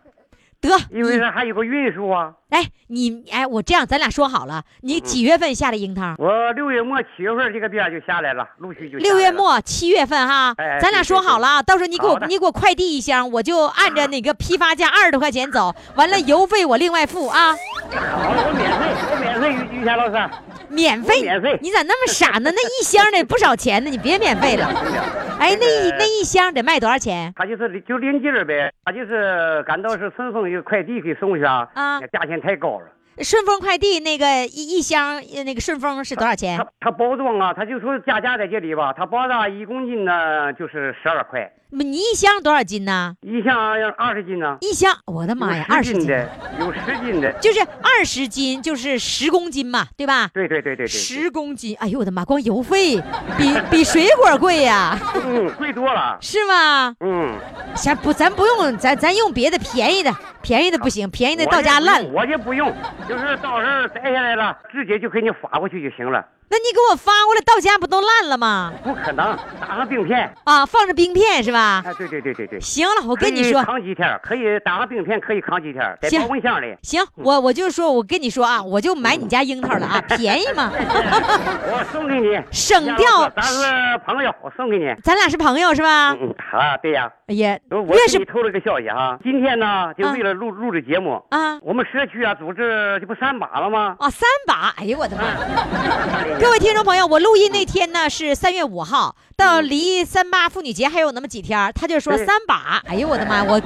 [0.59, 2.35] 得，因为咱还有个运输啊。
[2.51, 6.15] 哎，你哎，我这样，咱俩说好了，你几月份下的樱桃？
[6.17, 8.97] 我六月末七月份这个边就下来了，陆续就。
[8.97, 17.53] 六月末七月份哈，咱俩说好了，到时候你给我你给我快递一箱，我就按着那个批发价二十多块钱走，完了 邮费我另外付啊。
[17.53, 17.57] 好，
[17.95, 20.29] 我免费，我免费，于于霞老师。
[20.67, 22.49] 免费，免费，你咋那么傻呢？
[22.49, 24.65] 那一箱得不少钱呢，你别免费了。
[25.37, 27.33] 哎，那一那一箱得卖多少钱？
[27.35, 32.87] 他就是就拎劲儿呗，他就是赶到是顺丰一个快递给送下啊，价钱太高了。
[33.19, 36.57] 顺丰快递那个一一箱那个顺丰是多少钱？
[36.57, 41.51] 他他包装啊，他就说加价在这里吧，他包装一公斤呢就是十二块。
[41.73, 43.15] 你一箱多少斤呢？
[43.21, 44.57] 一箱要二十斤呢。
[44.59, 46.29] 一箱，我的妈呀，二十斤的，
[46.59, 50.29] 有十斤的，就是二十斤，就是十公斤嘛，对吧？
[50.33, 50.87] 对对对对对。
[50.87, 52.97] 十公斤，哎呦我的妈，光邮费
[53.37, 54.99] 比 比水果贵呀。
[55.25, 56.17] 嗯，贵多了。
[56.19, 56.93] 是吗？
[56.99, 57.33] 嗯。
[57.75, 62.03] 咱不，咱不用，咱咱用别的便宜的，便宜的不行，便宜的到家烂。
[62.11, 62.69] 我就不用，
[63.07, 66.25] 就是到时候摘下来了，直接就给你发过去就行了。
[66.51, 68.73] 那你给我发过来，到家不都烂了吗？
[68.83, 71.81] 不可能，打上冰片啊，放着冰片是吧？
[71.85, 72.59] 啊，对对对对对。
[72.59, 76.75] 行了，我跟你说，扛几天可以打上冰片，可以扛几天，在保温箱里。
[76.83, 80.69] 行，我我就说，我跟你说啊，我就买你家樱桃了啊， 便宜嘛。
[80.75, 83.29] 我送给你，省掉。
[83.33, 83.63] 咱是
[84.05, 84.93] 朋友，我送给你。
[85.03, 86.11] 咱俩是朋友是吧？
[86.19, 87.09] 嗯啊，对呀。
[87.27, 93.95] 哎呀，我给你透了个消息哈，今天呢，就为了录录这节目啊，我们社区啊组织这不三把了吗？
[93.99, 94.73] 啊，三把！
[94.75, 95.23] 哎呦我的妈！
[96.41, 97.19] 各位听众朋友，我。
[97.19, 102.81] 录音那天呢是三月五号，到离三八妇女节还有那么几天，他就说三把。
[102.87, 103.61] 哎呦我的妈，我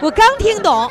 [0.00, 0.88] 我刚听懂，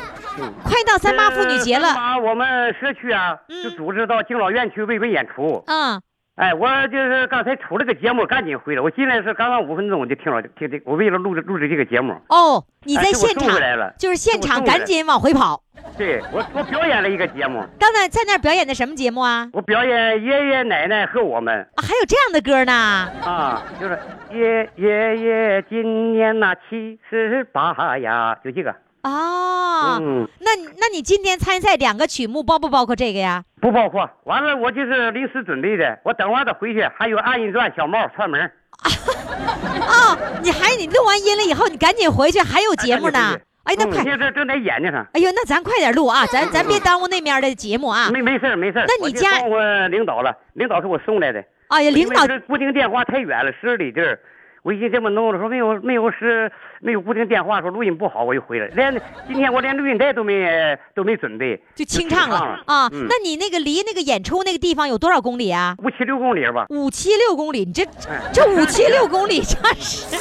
[0.62, 1.94] 快到三八妇女节了。
[2.22, 5.64] 我们社区啊，就组织到敬老院去慰问演出。
[5.66, 5.98] 嗯，
[6.40, 8.80] 哎，我就是刚才出了个节目，赶紧回来。
[8.80, 12.14] 我进来是刚刚五分钟，我就听了听这，我为了录制录制这个节目。
[12.30, 13.50] 哦，你在现场，
[13.98, 15.62] 就是现场赶紧往回跑。
[15.98, 17.62] 对我，我表演了一个节目。
[17.78, 19.50] 刚才在那儿表演的什么节目啊？
[19.52, 21.60] 我表演爷爷奶奶和我们。
[21.74, 22.72] 啊，还有这样的歌呢？
[22.72, 23.98] 啊，就是
[24.32, 28.74] 爷爷爷今年那七十八呀，就这个。
[29.02, 33.42] 哦，嗯，那那你今天参赛两个曲目包不包括这个呀？
[33.60, 34.08] 不包括。
[34.24, 35.98] 完了，我就是临时准备的。
[36.04, 38.40] 我等会儿再回去，还有《二人转》小帽串门。
[38.82, 43.36] 啊， 你还你录完音了以后，你赶紧回去，还有节目呢。
[43.64, 45.06] 哎，那快，现在正在演呢。
[45.12, 48.10] 哎呦，那咱快点录啊，咱咱别耽误那边的节目啊。
[48.10, 51.42] 没没事没事那你家我领导了，领导是我送来的。
[51.68, 54.18] 哎呀，领导固定电话太远了，十里地儿。
[54.62, 58.66] 微信这么弄了，说没有没有是没有固定电话，说录音不好，我就回来。
[58.68, 58.92] 连
[59.26, 62.88] 今天我连录音带都没都没准备，就清唱了啊。
[62.90, 65.74] 那你那个离那个演出那个地方有多少公里啊？
[65.82, 66.66] 五七六公里吧。
[66.68, 67.84] 五七六公里，你这
[68.32, 70.16] 这五七六公里 差十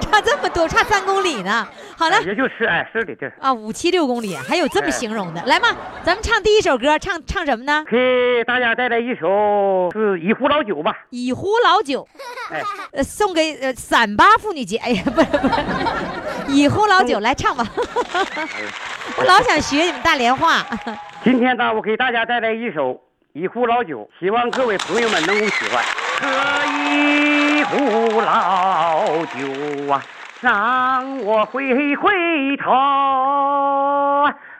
[0.00, 1.66] 差这么多，差三公里呢。
[1.96, 5.42] 好了，也就是哎十里地啊，五七六公里，还有这么形容的？
[5.46, 5.68] 来嘛，
[6.02, 7.84] 咱们唱第一首歌，唱唱什么呢？
[7.88, 11.04] 给大家带来一首是一壶老酒吧。
[11.10, 12.06] 一壶老酒，
[12.50, 12.60] 哎，
[12.92, 13.02] 呃，
[13.34, 14.76] 送给呃三八妇女节。
[14.76, 15.54] 哎呀，不是不是，
[16.52, 17.66] 一壶老酒，来唱吧。
[19.18, 20.64] 我老想学你们大连话。
[21.24, 23.00] 今天呢，我给大家带来一首
[23.32, 25.82] 一壶老酒，希望各位朋友们能够喜欢。
[26.20, 26.28] 喝
[26.94, 30.00] 一壶老酒啊。
[30.40, 32.12] 让我回回
[32.58, 32.70] 头，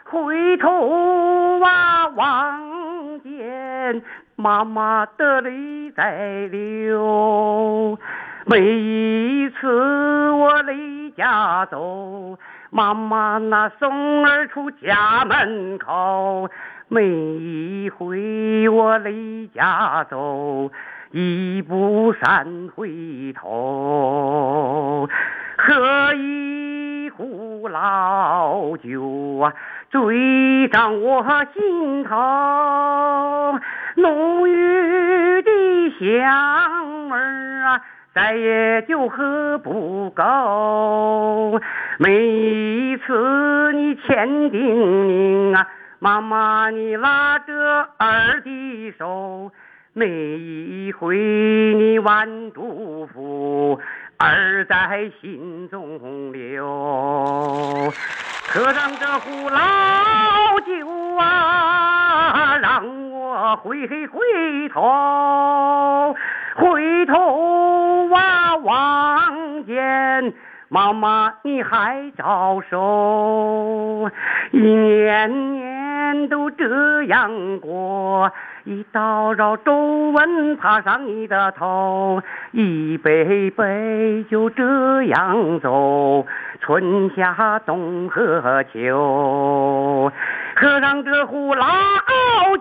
[0.04, 4.02] 回头啊，望见
[4.34, 7.98] 妈妈的泪在流。
[8.46, 16.50] 每一次我离家走，妈妈那送儿出家门口。
[16.88, 20.70] 每一回我离家走，
[21.10, 25.08] 一步三回头。
[25.56, 29.54] 喝一壶老酒啊，
[29.90, 33.58] 醉上我心头，
[33.96, 35.50] 浓郁的
[35.98, 37.80] 香味儿啊，
[38.14, 41.60] 再也就喝不够。
[41.98, 45.66] 每一次你千叮咛啊，
[45.98, 49.50] 妈妈你拉着儿的手，
[49.92, 53.80] 每一回你晚祝福。
[54.16, 56.64] 儿在心中留，
[58.46, 66.14] 喝上这壶老酒啊，让我回回头，
[66.54, 70.32] 回头啊，望见
[70.74, 74.10] 妈妈你还早熟，
[74.50, 78.28] 一年年都这样过。
[78.64, 79.72] 一道道皱
[80.10, 86.26] 纹爬上你的头，一杯杯就这样走，
[86.60, 90.10] 春夏冬和秋，
[90.56, 91.66] 喝上这壶老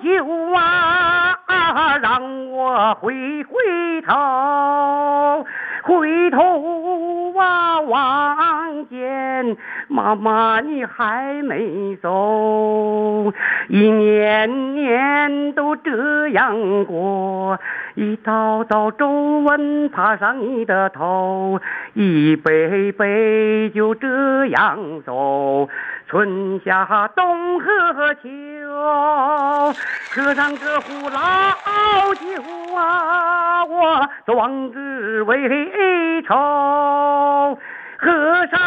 [0.04, 3.54] 酒啊，让我回回
[4.06, 5.48] 头，
[5.84, 13.32] 回头啊望见妈妈你还没走，
[13.68, 16.14] 一年年都这。
[16.34, 17.60] 样过，
[17.94, 19.08] 一道道皱
[19.42, 21.60] 纹爬上你的头，
[21.94, 25.70] 一杯杯就这样走，
[26.14, 28.30] 春夏冬和秋，
[30.14, 37.58] 喝上这壶老酒啊，我壮志未酬，
[37.98, 38.60] 喝上。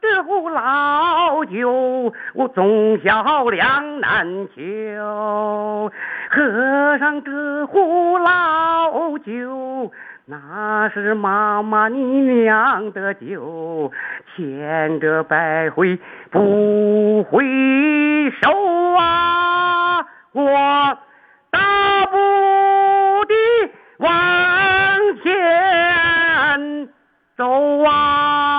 [0.00, 5.90] 这壶老酒，我忠孝两难求。
[6.30, 9.90] 喝上这壶老酒，
[10.26, 13.92] 那是妈妈你酿的酒，
[14.34, 15.98] 千折百回
[16.30, 17.44] 不回
[18.40, 18.50] 首
[18.98, 19.98] 啊！
[20.32, 20.98] 我
[21.50, 22.16] 大步
[23.26, 23.34] 地
[23.98, 24.08] 往
[25.22, 26.88] 前
[27.36, 28.53] 走啊！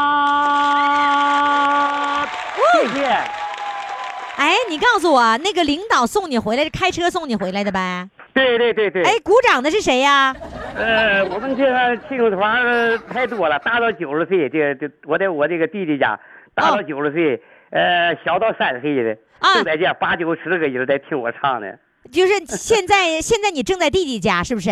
[4.69, 8.09] 你告诉我，那个领导送你回来，是开车送你回来的呗？
[8.33, 9.03] 对对对对。
[9.03, 10.35] 哎，鼓掌的是谁呀？
[10.75, 16.19] 呃，我们这个亲友团太多了，大到九十岁，这这我在我这个弟弟家，
[16.53, 19.17] 大到九十岁，呃，小到三十岁的，
[19.55, 21.67] 都在这八九十个人在听我唱呢。
[22.11, 24.69] 就是现在， 现在你正在弟弟家，是不是？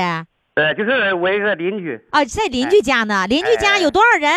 [0.55, 1.99] 呃，就是我一个邻居。
[2.12, 3.26] 啊，在邻居家呢。
[3.28, 4.32] 邻居家有多少人？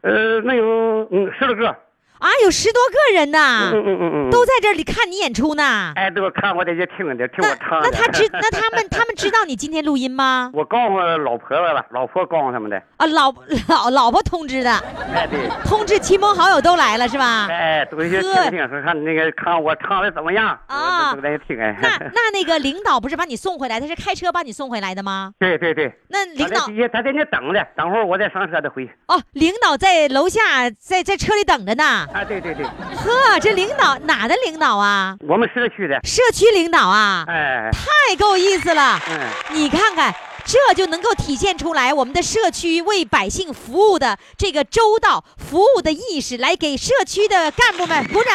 [0.00, 1.76] 呃，那有嗯十来个。
[2.18, 5.92] 啊，有十多个人呢，嗯嗯嗯嗯，都在这里看你演出呢。
[5.94, 7.80] 哎，都看我在这听着，听我唱。
[7.82, 10.50] 那他知， 那他们他们知道你今天录音吗？
[10.52, 12.76] 我告诉老婆了，老婆告诉他们的。
[12.96, 13.32] 啊，老
[13.68, 14.72] 老老婆通知的。
[15.14, 15.48] 哎，对。
[15.64, 17.46] 通知亲朋好友都来了是吧？
[17.50, 21.14] 哎，都去听听，说看那个看我唱的怎么样啊？
[21.14, 21.76] 都在听哎。
[21.80, 25.32] 那那那个领导不是把你送回来，他是开车把你送回来的吗？
[25.38, 25.92] 对对对。
[26.08, 28.88] 那领导他在那等着，等会儿我再上车再回。
[29.06, 32.06] 哦，领导在楼下，在在车里等着呢。
[32.14, 35.14] 啊，对对对，呵，这领导哪的领导啊？
[35.20, 38.98] 我们社区的，社区领导啊，哎，太够意思了。
[39.10, 39.20] 嗯，
[39.52, 48.32] 你看看，这就能够体现出来我们的社区为百姓服务的这个周到服务的意识，来给社区的干部们鼓掌。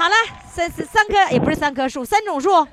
[0.00, 0.14] 好了，
[0.48, 2.66] 三三三棵也不是三棵树，三种树，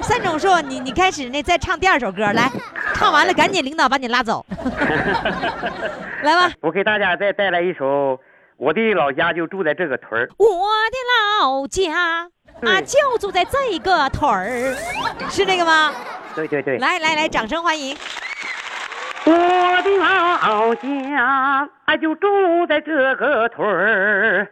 [0.00, 2.50] 三种树，你你开始那再唱第二首歌来，
[2.94, 4.46] 唱完了赶紧领导把你拉走，
[6.24, 6.50] 来吧。
[6.62, 8.18] 我给大家再带来一首，
[8.56, 10.30] 我的老家就住在这个屯儿。
[10.38, 10.96] 我的
[11.42, 11.92] 老家
[12.62, 14.74] 啊，就住在这个屯儿，
[15.28, 15.92] 是这个吗？
[16.34, 17.94] 对对对，来来来，掌声欢迎。
[19.26, 19.32] 我
[19.82, 24.48] 的老家啊，就住在这个屯儿。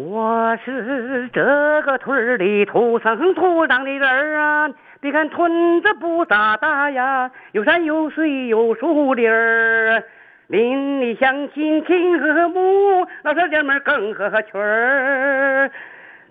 [0.00, 1.42] 我是这
[1.82, 4.70] 个屯儿里土生土长的人啊！
[4.98, 10.02] 别看屯子不咋大呀，有山有水有树林儿，
[10.46, 15.70] 邻里乡亲挺和睦，老少爷们更合群儿。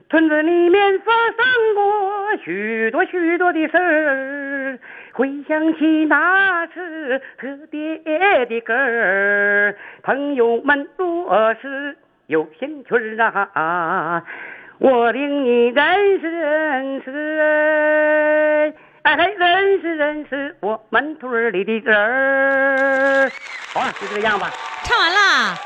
[0.09, 4.79] 屯子里面发生过许多许多的事儿，
[5.13, 7.99] 回想起那是特别
[8.47, 9.75] 的歌儿。
[10.01, 11.95] 朋友们若是
[12.29, 14.23] 有兴趣儿啊，
[14.77, 18.71] 我领你认识认识，
[19.01, 23.31] 哎，认识认识我们屯儿里的人儿。
[23.73, 24.51] 好了，就这个样吧。
[24.83, 25.57] 唱完了。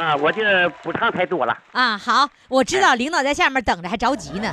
[0.00, 0.42] 啊，我就
[0.82, 1.54] 不唱太多了。
[1.72, 4.50] 啊，好，我知道领导在下面等着，还着急呢。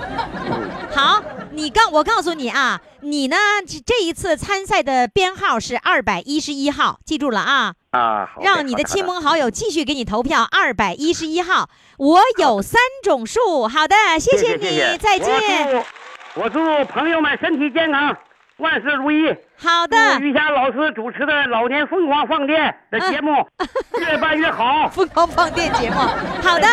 [0.92, 7.76] 好，你告我告诉你啊，你呢这这一次参赛的编号是二百一十一号，记住了啊。
[7.96, 11.70] 啊，让你的亲朋好友继续给你投票， 二百一十一号。
[11.98, 15.86] 我有三种树，好的，谢谢你，谢再见。
[16.34, 18.14] 我祝朋友们身体健康，
[18.58, 19.34] 万事如意。
[19.58, 23.32] 好的，祝于霞老师主持的《老年疯狂放电》的节目
[23.98, 24.90] 越办越好。
[24.90, 25.96] 疯狂放电节目，
[26.44, 26.68] 好的，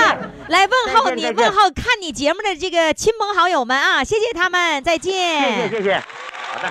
[0.49, 5.13] 来问候你，问候看你节目的这个亲朋好友们啊，谢谢他们，再见。
[5.41, 5.95] 谢谢谢谢，
[6.53, 6.69] 好的。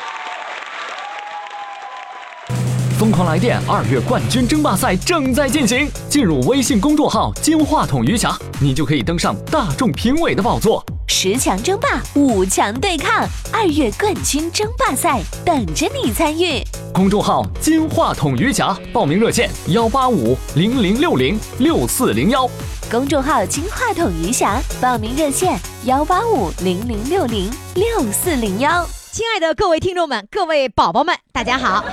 [3.25, 10.83] 来电二月冠军争霸赛正在进行，进入微信公众号“金话筒余霞”，你就可以登上大众评委的宝座。
[11.07, 16.63] 十强争霸，五强对抗，二月冠军争霸赛等着你参与。
[16.93, 22.49] 公众号“金话筒余霞”，报名热线：幺八五零零六零六四零幺。
[22.89, 28.87] 公众号“金话筒余霞”，报名热线：幺八五零零六零六四零幺。
[29.11, 31.83] 亲爱的各位听众们，各位宝宝们，大家好。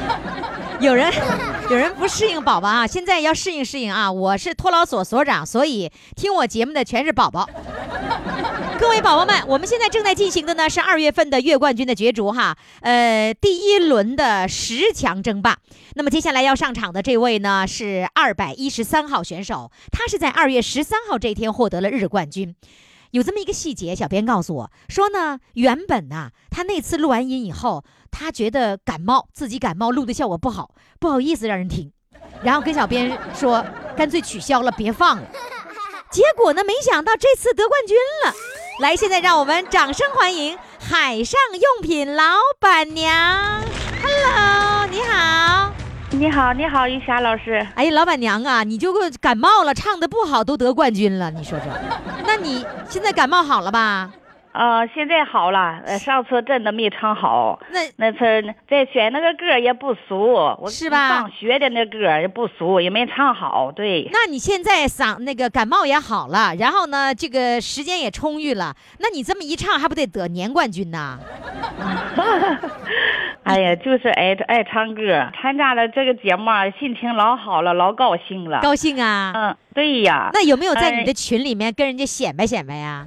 [0.80, 1.12] 有人
[1.70, 4.10] 有人不适应宝宝啊，现在要适应适应啊！
[4.10, 7.48] 我是托老所所长，所以听我节目的全是宝宝。
[8.78, 15.56] 各位宝宝们，我们现在正在进行的呢是二月份的月冠军的角逐哈，呃，第一轮的十强争霸。
[15.94, 22.54] 那么接下来要上场的这位呢是二百一十三号选手，他是在二月十三号这一天获得了日冠军。
[23.10, 31.90] 有这么一个细节，小编告诉我说呢，原本呐、他那次录完音以后，他觉得感冒，自己感冒录的效果不好，不好意思让人听，
[32.42, 33.64] 然后跟小编说，
[33.96, 35.28] 干脆取消了，别放了。
[36.10, 38.34] 结果呢，没想到这次得冠军了。
[38.80, 43.62] 来，现在让我们掌声欢迎海上用品老板娘。
[44.02, 45.77] Hello，你好。
[46.18, 47.64] 你好，你好，玉霞老师。
[47.76, 51.68] 哎，老板娘啊，你就个感冒了，唱的不好都得冠军了，你说说，
[52.26, 54.10] 那你现在感冒好了吧？
[54.58, 58.18] 呃，现在好了，呃，上次真的没唱好，那那次
[58.68, 64.10] 再选那个歌也不俗，我是吧上学的那歌也不俗，也没唱好，对。
[64.12, 71.20] 那你现在嗓那个感冒也好了，然后呢，这个时间也充裕了，那你这么一唱，还不得得年冠军呐？
[73.44, 78.60] 哎呀，就是爱爱唱歌，参加了这个节目啊，心情老好了，老高兴了。
[78.60, 79.32] 高兴啊！
[79.34, 80.30] 嗯，对呀。
[80.32, 83.06] 那有没有在你的哎群里面跟人家显摆显摆呀？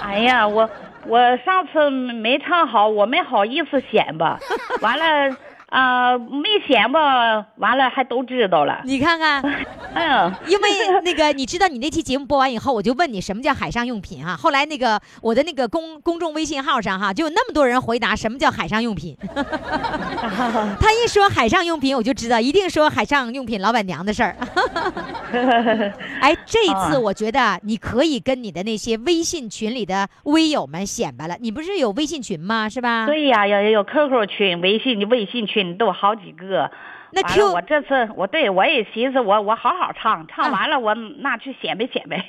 [0.00, 0.68] 哎呀，我
[1.06, 4.38] 我上次没唱好，我没好意思显吧，
[4.80, 5.36] 完了
[5.72, 8.82] 啊、没显吧，完了还都知道了。
[8.84, 9.42] 你看看，
[9.94, 10.68] 哎呀，因为
[11.02, 19.16] 那个你知道，你那期节目播完以后，我就问你什么叫海上用品哈、后来那个我的那个公公众微信号上哈、就有那么多人回答什么叫海上用品。
[20.78, 24.36] 他一说海上用品，我就知道一定说海上用品老板娘的事儿。
[26.20, 31.34] 哎，这一次啊我觉得你可以跟你的那些微信群里的微友们显摆了。
[31.40, 32.68] 你不是有微信群吗？
[32.68, 33.06] 是吧？
[33.06, 36.70] 对呀，有有 QQ 群、微信微信群群都好几个。
[37.14, 42.24] 那完了 Q 我这次我对我也寻思我我好好唱，唱完了我那去显摆 显摆。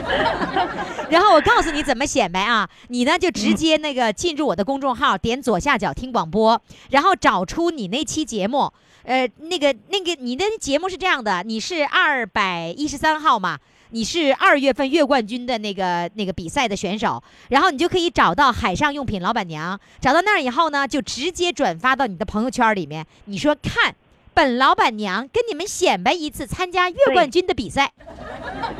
[1.08, 8.70] 然后我告诉你怎么显摆啊，你呢就直接那个进入我的公众号，点左下角听广播，然后找出你那期节目。
[9.04, 13.56] 呃，那个那个你的节目是这样的，你是二百一十三号嘛？
[13.90, 23.06] 你是二月份月冠军的那个那个比赛的选手，然后你就可以找到海上用品老板娘，找到那儿以后呢，就直接转发到你的朋友圈里面。
[23.26, 23.94] 你说看，
[24.34, 27.92] 本老板娘跟你们显摆一次参加月冠军的比赛。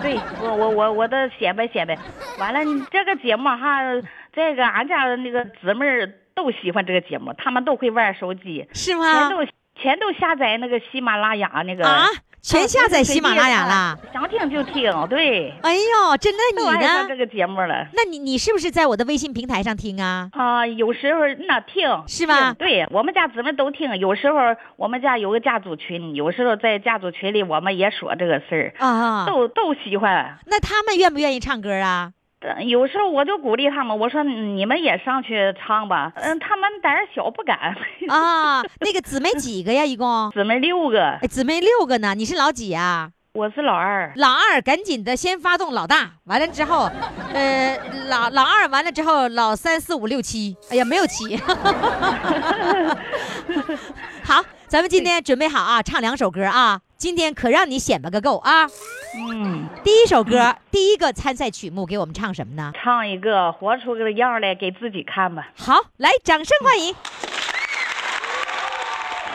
[0.03, 1.97] 对我我我我的显摆显摆，
[2.39, 3.81] 完了你这个节目哈，
[4.35, 9.13] 这个俺家的那个姊妹儿都喜欢这个节目，他们都会玩手机，是吗？
[9.13, 12.07] 全都全都下载那个喜马拉雅那个啊，
[12.47, 13.99] 全下载喜马拉雅了！
[14.13, 16.81] 想听就听，对，哎呦，真的你呢？
[16.81, 17.89] 上这个节目了。
[17.93, 20.29] 那你你是不是在我的微信平台上听啊？
[20.33, 24.39] 啊、有时候那听是吧对我们家姊妹都听，有时候
[24.77, 30.39] 我们家有个家族群，有时候在家族群里我们也说这个事儿，啊，都都喜欢。
[30.47, 32.13] 那他们愿不愿意唱歌啊？
[32.41, 36.13] 呃有时候我就鼓励他们，我说你们也上去唱吧。
[36.17, 37.75] 嗯，他们胆儿小不敢。
[38.09, 39.85] 啊，那个姊妹几个呀？
[39.85, 40.31] 一共？
[40.35, 42.15] 姊妹六个，哎，姊妹六个呢。
[42.15, 43.11] 你是老几呀？
[43.33, 44.13] 我是老二。
[44.17, 46.91] 老二，赶紧的先发动老大，完了之后，
[47.35, 47.79] 呃，
[48.09, 51.37] 老老二完了之后，老三四五六七，哎呀，没有七。
[54.25, 58.67] 好，咱们今天准备好啊，唱两首歌啊，今天可让你显摆个够啊。
[59.17, 62.73] 嗯，第一首歌，第一个参赛曲目给我们唱什么呢？
[62.83, 65.47] 唱一个活出个样来给自己看吧。
[65.57, 66.93] 好，来，掌声欢迎。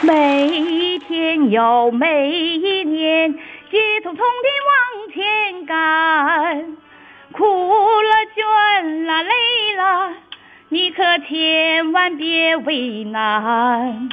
[0.01, 6.77] 每一天又每一年，急匆匆地往前赶，
[7.31, 10.13] 苦了、倦了、累了，
[10.67, 14.09] 你可千万别为难。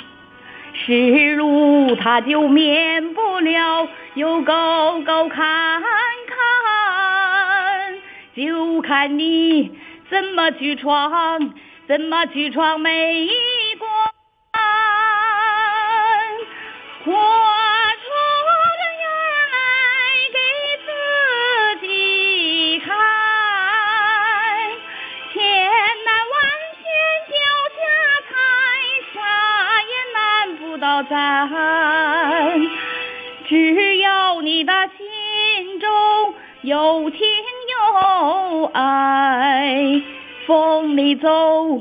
[0.87, 5.83] 是路他就免不了有沟沟坎
[6.27, 6.39] 坎，
[8.35, 9.77] 就看你
[10.09, 11.53] 怎么去闯，
[11.87, 13.31] 怎么去闯每一
[13.79, 13.89] 关。
[31.05, 32.61] 赞。
[33.49, 40.03] 只要你的心中有情有爱，
[40.47, 41.81] 风里走，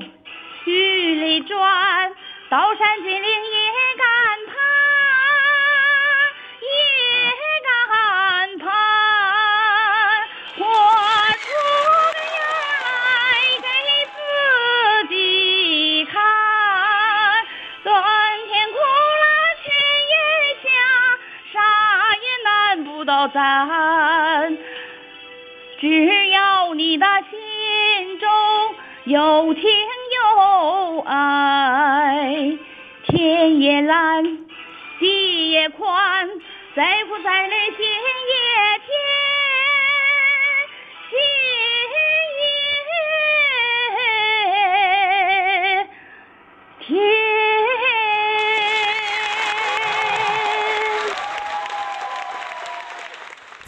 [0.65, 2.11] 雨里转，
[2.49, 4.05] 刀山剑岭也敢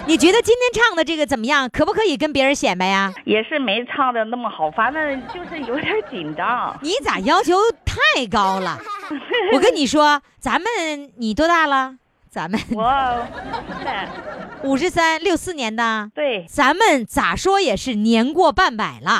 [0.09, 1.69] 你觉得今天唱的这个怎么样？
[1.69, 3.13] 可不可以跟别人显摆呀？
[3.25, 6.75] 也是没唱的那么好，反正就是有点紧张。
[6.81, 7.55] 你咋要求
[7.85, 8.79] 太高了？
[9.53, 11.93] 我跟你说，咱们你多大了？
[12.27, 13.27] 咱们我，
[14.67, 16.09] 五十三，六四年的。
[16.15, 19.19] 对，咱们咋说也是年过半百了。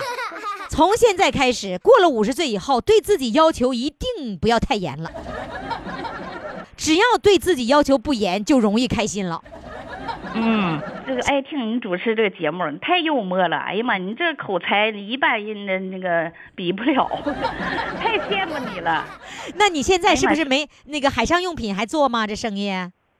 [0.69, 5.11] 从现在开始，过了五十岁以后，对自己要求一定不要太严了。
[6.75, 9.39] 只要对自己要求不严，就容易开心了。
[10.35, 13.57] 嗯， 这个爱听你主持这个节目，你太幽默了。
[13.57, 17.09] 哎呀妈，你这口才一般人的那个比不了，
[17.99, 19.05] 太羡慕你了。
[19.57, 22.27] 那你现在是不是没那个海上用品还做吗？
[22.27, 22.71] 这生意？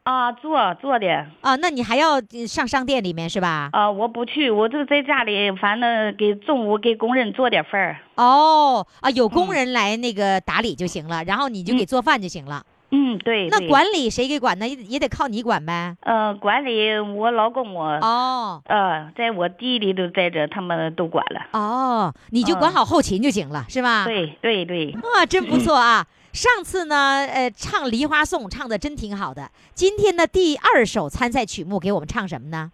[0.03, 1.07] 啊，做做的
[1.41, 3.69] 啊，那你还要呃上商店里面是吧？
[3.73, 7.97] 啊，我不去，我就在家里，反正给中午给工人做点饭儿。
[8.15, 12.63] 哦啊，有工人来那个打理就行了，然后你就给做饭就行了。
[12.65, 13.19] 嗯，对。
[13.19, 14.67] 对那管理谁给管呢？
[14.67, 15.95] 也也得靠你管呗。
[16.01, 21.41] 呃，管理我老公我哦，呃，在我弟弟都在这，他们都管了。
[21.51, 24.05] 哦，你就管好后勤就行了，是吧？。
[24.05, 26.05] 对对对，哇，真不错啊！
[26.31, 29.49] 上次呢，呃，唱《梨花颂》唱的真挺好的。
[29.73, 32.71] 今天的第二首参赛曲目给我们唱什么呢？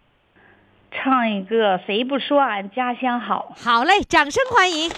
[0.92, 3.52] 唱一个谁不说俺家乡好？
[3.56, 4.90] 好嘞，掌声欢迎！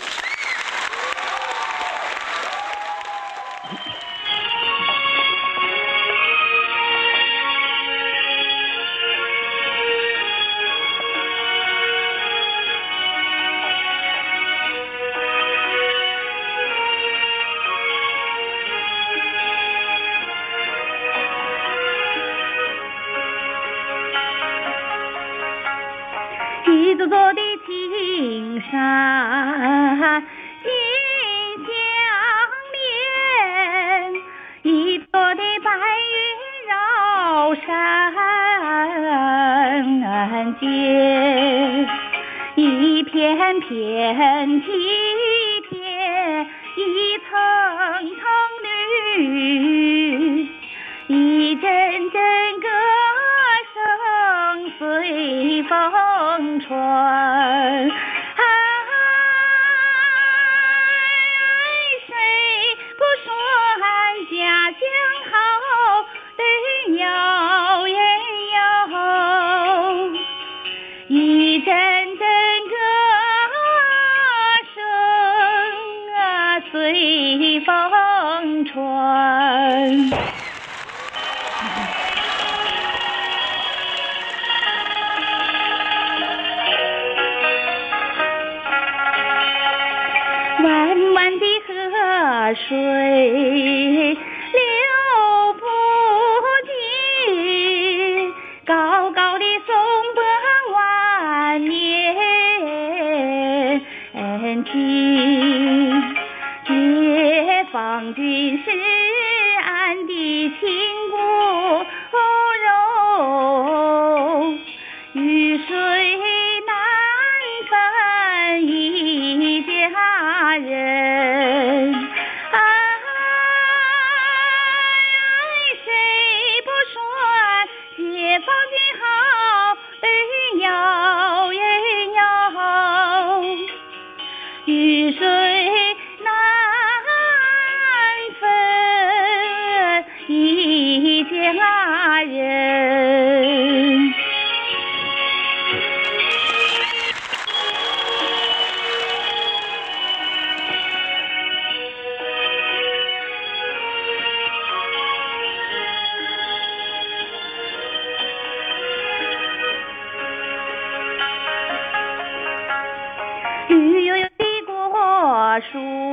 [165.71, 166.08] 果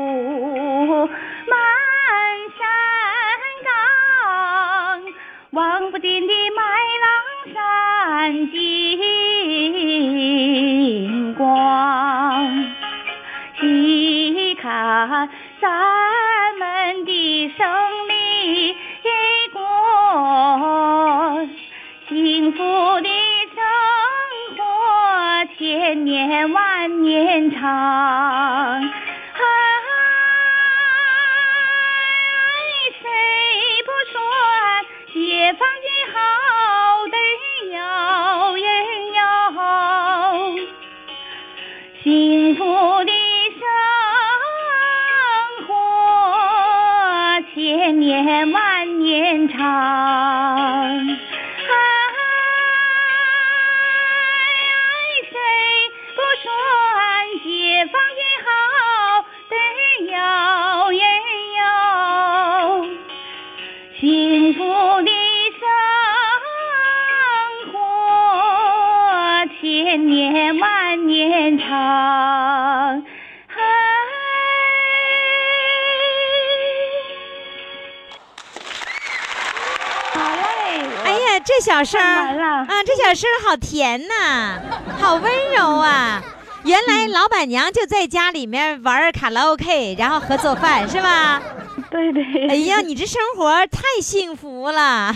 [81.65, 84.59] 小声啊，这小声儿好甜呐，
[85.01, 86.21] 好温柔啊。
[86.63, 91.41] 原来老板娘就在家里面玩卡拉 OK，然后和做饭是吧？
[91.89, 92.47] 对对。
[92.49, 95.11] 哎呀，你这生活太幸福了。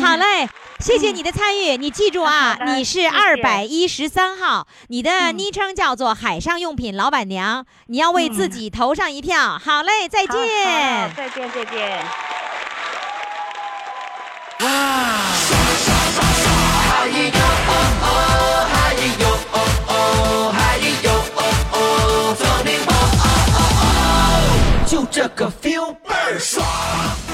[0.00, 0.48] 好嘞，
[0.78, 9.58] 谢谢你的参与，你记住啊，你是二百一十三号，你的昵称叫做海上用品老板娘，你要为自己投上一票。
[9.58, 11.10] 好嘞，再见。
[11.16, 11.98] 再见再见。
[24.86, 27.27] 就这个 feel 倍儿爽。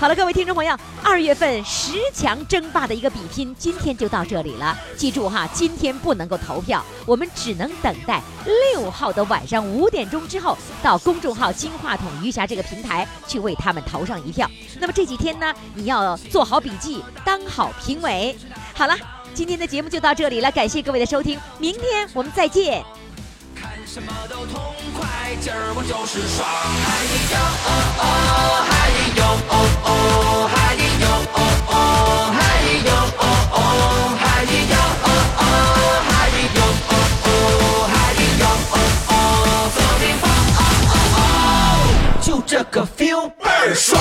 [0.00, 4.78] 好了，各位听众朋友，二月份十强争霸的一个比拼，今天就到这里了。
[4.96, 8.22] 记住哈，今天不能够投票，我们只能等待
[8.72, 14.48] 六号的晚上五点钟之后，到公众号“金话筒余霞”这个平台去为他们投上一票。
[14.78, 18.38] 那么这几天呢，你要做好笔记，当好评委。
[18.74, 18.94] 好了，
[19.34, 22.84] 今天的节目就到这里了，感谢各位的收听，明天我们再见。
[23.52, 24.62] 看什么都痛
[24.96, 26.46] 快，今儿我就是爽。
[26.86, 27.02] 嗨
[27.34, 27.36] 哟
[27.66, 28.77] 哦哦，嗨哟哦哦，嗨
[29.18, 29.52] 哟哦
[29.84, 29.90] 哦，
[30.52, 30.56] 嗨
[31.02, 31.38] 哟哦
[31.68, 31.72] 哦，
[32.36, 32.38] 嗨
[32.86, 33.56] 哟哦哦，
[34.20, 34.22] 嗨
[34.70, 35.06] 哟哦
[37.24, 37.30] 哦，
[37.90, 37.94] 嗨
[38.38, 38.42] 哟
[38.72, 38.74] 哦
[39.08, 39.12] 哦，
[39.74, 40.22] 走你风
[40.56, 41.20] 哦哦哦，
[42.20, 43.98] 就这个 feel 倍儿爽。